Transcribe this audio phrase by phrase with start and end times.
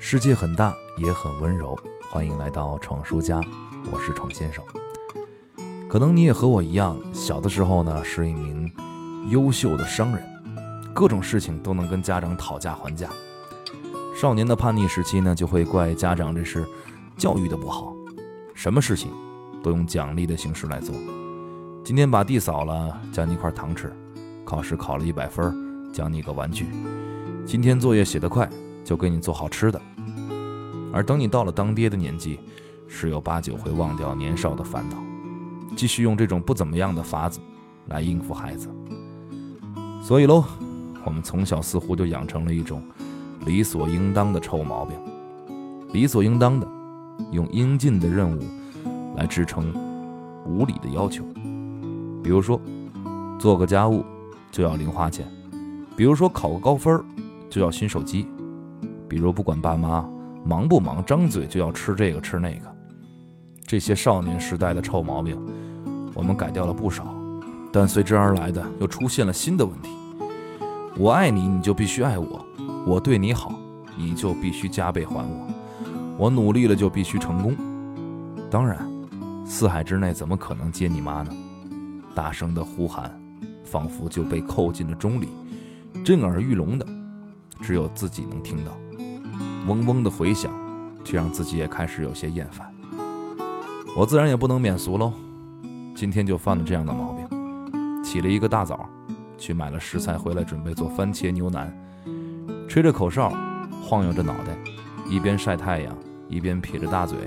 [0.00, 1.76] 世界很大，也很温柔。
[2.08, 3.40] 欢迎来到闯叔家，
[3.90, 4.64] 我是闯先生。
[5.88, 8.72] 可能你也和我一样，小的时候呢是一名
[9.28, 10.24] 优秀的商人，
[10.94, 13.10] 各种事情都能跟家长讨价还价。
[14.16, 16.64] 少年的叛逆时期呢，就会怪家长这是
[17.16, 17.92] 教育的不好，
[18.54, 19.10] 什么事情
[19.64, 20.94] 都用奖励的形式来做。
[21.84, 23.88] 今天把地扫了，奖你一块糖吃；
[24.44, 26.66] 考试考了一百分，奖你个玩具；
[27.44, 28.48] 今天作业写得快。
[28.88, 29.78] 就给你做好吃的，
[30.90, 32.40] 而等你到了当爹的年纪，
[32.86, 34.96] 十有八九会忘掉年少的烦恼，
[35.76, 37.38] 继续用这种不怎么样的法子
[37.88, 38.66] 来应付孩子。
[40.02, 40.42] 所以喽，
[41.04, 42.82] 我们从小似乎就养成了一种
[43.44, 44.96] 理所应当的臭毛病，
[45.92, 46.66] 理所应当的
[47.30, 48.42] 用应尽的任务
[49.18, 49.70] 来支撑
[50.46, 51.22] 无理的要求。
[52.22, 52.58] 比如说，
[53.38, 54.02] 做个家务
[54.50, 55.26] 就要零花钱；
[55.94, 57.04] 比如说，考个高分
[57.50, 58.26] 就要新手机。
[59.08, 60.08] 比如不管爸妈
[60.44, 62.76] 忙不忙，张嘴就要吃这个吃那个，
[63.66, 65.36] 这些少年时代的臭毛病，
[66.14, 67.14] 我们改掉了不少，
[67.72, 69.90] 但随之而来的又出现了新的问题。
[70.96, 72.44] 我爱你，你就必须爱我；
[72.86, 73.52] 我对你好，
[73.96, 75.46] 你就必须加倍还我；
[76.18, 77.56] 我努力了就必须成功。
[78.50, 78.78] 当然，
[79.44, 81.30] 四海之内怎么可能接你妈呢？
[82.14, 83.16] 大声的呼喊，
[83.64, 85.28] 仿佛就被扣进了钟里，
[86.04, 86.86] 震耳欲聋的，
[87.60, 88.72] 只有自己能听到。
[89.68, 90.50] 嗡嗡的回响，
[91.04, 92.74] 却让自己也开始有些厌烦。
[93.94, 95.12] 我自然也不能免俗喽，
[95.94, 98.02] 今天就犯了这样的毛病。
[98.02, 98.88] 起了一个大早，
[99.36, 101.70] 去买了食材回来，准备做番茄牛腩。
[102.66, 103.30] 吹着口哨，
[103.82, 104.56] 晃悠着脑袋，
[105.06, 105.94] 一边晒太阳，
[106.28, 107.18] 一边撇着大嘴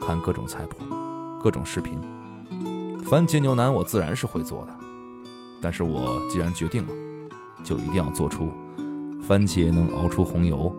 [0.00, 0.76] 看各种菜谱、
[1.42, 1.98] 各种视频。
[3.04, 4.74] 番茄牛腩我自然是会做的，
[5.60, 6.92] 但是我既然决定了，
[7.64, 8.52] 就一定要做出
[9.22, 10.72] 番茄能熬出红油。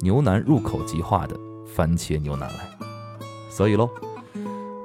[0.00, 2.78] 牛腩入口即化的番茄牛腩来，
[3.50, 3.88] 所以喽，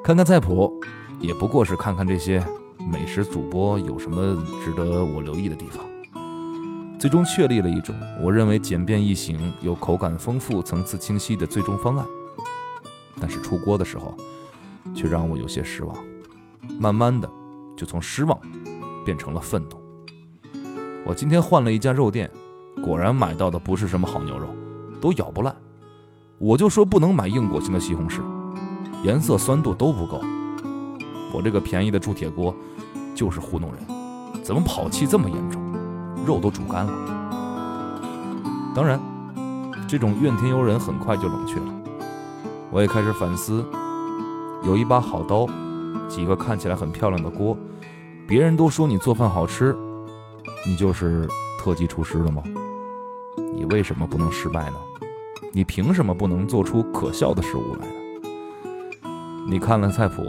[0.03, 0.73] 看看菜谱，
[1.19, 2.43] 也不过是看看这些
[2.91, 5.85] 美食主播有什么值得我留意的地方，
[6.97, 12.05] 最终确立了一种我认为简便易行又口感丰富、层次清晰的最终方案。
[13.19, 14.15] 但是出锅的时候，
[14.95, 15.95] 却让我有些失望，
[16.79, 17.29] 慢慢的
[17.75, 18.39] 就从失望
[19.05, 19.77] 变成了愤怒。
[21.05, 22.31] 我今天换了一家肉店，
[22.83, 24.47] 果然买到的不是什么好牛肉。
[25.01, 25.53] 都咬不烂，
[26.37, 28.21] 我就说不能买硬果型的西红柿，
[29.03, 30.21] 颜色酸度都不够。
[31.33, 32.55] 我这个便宜的铸铁锅
[33.15, 35.61] 就是糊弄人，怎么跑气这么严重？
[36.25, 36.93] 肉都煮干了。
[38.75, 38.99] 当然，
[39.87, 41.65] 这种怨天尤人很快就冷却了。
[42.69, 43.65] 我也开始反思，
[44.63, 45.47] 有一把好刀，
[46.07, 47.57] 几个看起来很漂亮的锅，
[48.27, 49.75] 别人都说你做饭好吃，
[50.65, 51.27] 你就是
[51.59, 52.43] 特级厨师了吗？
[53.53, 54.75] 你为什么不能失败呢？
[55.53, 57.93] 你凭什么不能做出可笑的食物来呢？
[59.49, 60.23] 你看了菜谱，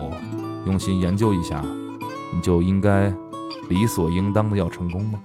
[0.67, 1.65] 用心研究一下，
[2.35, 3.15] 你就应该
[3.69, 5.21] 理所应当的要成功吗？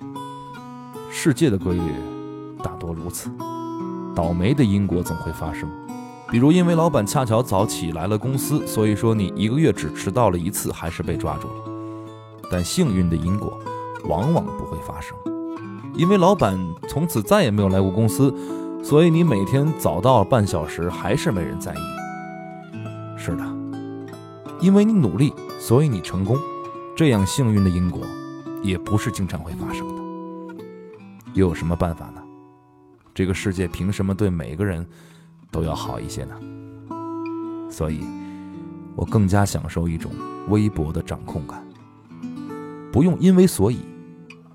[1.09, 1.81] 世界的规律
[2.61, 3.31] 大多如此，
[4.13, 5.67] 倒霉的因果总会发生。
[6.29, 11.53] 比如因为老板恰巧早起来了公司，所以说你一个月只迟到了一次，还是被抓住了。
[12.51, 13.57] 但幸运的因果
[14.07, 15.17] 往往不会发生，
[15.95, 16.55] 因为老板
[16.87, 18.31] 从此再也没有来过公司。
[18.83, 21.77] 所以你每天早到半小时，还是没人在意。
[23.17, 23.43] 是的，
[24.61, 26.37] 因为你努力，所以你成功。
[26.95, 28.01] 这样幸运的因果，
[28.63, 30.63] 也不是经常会发生的。
[31.33, 32.23] 又有什么办法呢？
[33.13, 34.85] 这个世界凭什么对每个人
[35.51, 36.35] 都要好一些呢？
[37.69, 38.01] 所以，
[38.95, 40.11] 我更加享受一种
[40.47, 41.61] 微薄的掌控感。
[42.91, 43.79] 不用因为所以，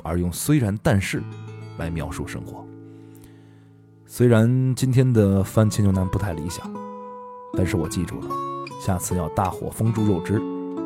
[0.03, 1.23] 而用虽然但是
[1.79, 2.67] 来描述生活。
[4.15, 6.71] 虽然今天的番茄牛腩不太理想，
[7.57, 8.29] 但是我记住了，
[8.79, 10.39] 下次要大火封住肉汁，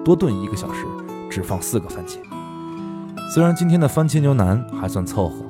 [0.05, 0.87] 多炖一个小时，
[1.29, 2.19] 只放四个番茄。
[3.35, 5.45] 虽然今天的番茄牛腩还算凑合，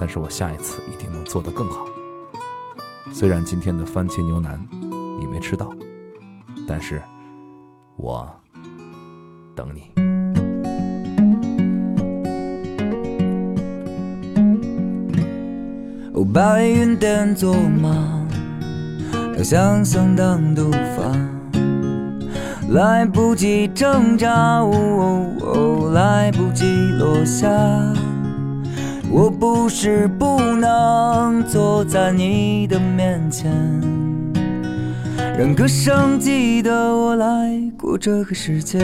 [0.00, 1.86] 但是我下一次一定能做得更好。
[3.12, 4.60] 虽然今天的番茄牛腩
[5.20, 5.72] 你没吃到，
[6.66, 7.00] 但是
[7.94, 8.28] 我
[9.54, 9.95] 等你。
[16.16, 17.94] 哦白云点作马，
[19.36, 21.12] 要想相当独发，
[22.70, 24.62] 来不及挣扎，
[25.92, 26.64] 来不及
[26.98, 27.46] 落下。
[29.10, 33.52] 我不是不能坐在你的面前，
[35.38, 38.78] 让歌声记得我来过这个世界。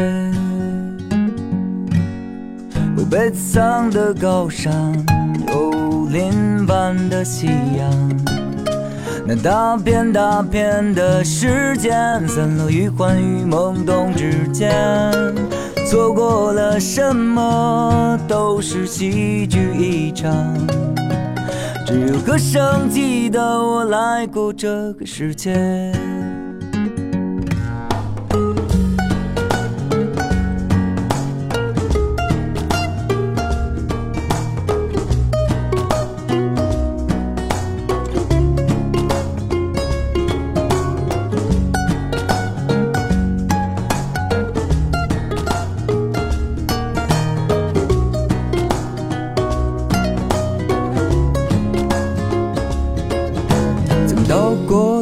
[3.10, 5.21] 北藏的高山。
[6.12, 7.90] 林般的夕阳，
[9.26, 11.96] 那大片大片的时间，
[12.28, 14.70] 散落于幻与懵懂之间。
[15.86, 20.36] 错过了什么，都是喜剧一场。
[21.86, 25.90] 只有歌声记得我来过这个世界。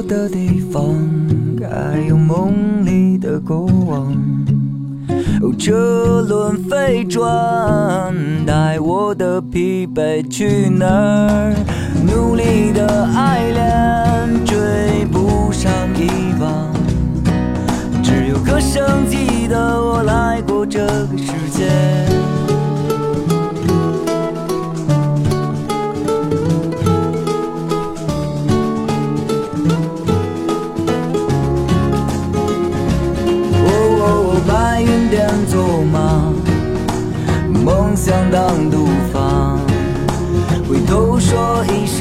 [0.02, 0.82] 的地方，
[1.60, 4.12] 还有梦里的过往。
[5.42, 8.14] 哦，车轮飞转，
[8.46, 11.54] 带我的疲惫去哪儿？
[12.06, 13.19] 努力的爱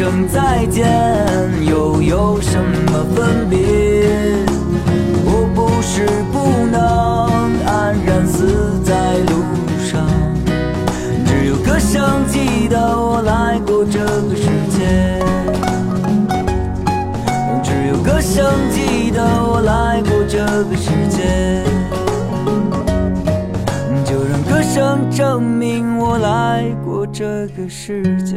[0.10, 0.88] 声再见，
[1.68, 3.60] 又有什么分别？
[5.24, 6.80] 我不是不能
[7.64, 9.44] 安然死在路
[9.86, 10.04] 上，
[11.28, 15.20] 只有歌声记得我来过这个世界。
[17.62, 21.64] 只有歌声记得我来过这个世界，
[24.04, 28.36] 就让歌声证明我来过这个世界。